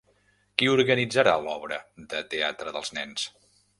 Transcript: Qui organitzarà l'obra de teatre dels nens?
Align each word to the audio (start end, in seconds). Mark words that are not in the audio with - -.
Qui 0.61 0.69
organitzarà 0.75 1.35
l'obra 1.43 1.79
de 2.15 2.25
teatre 2.33 2.75
dels 2.79 2.95
nens? 2.99 3.29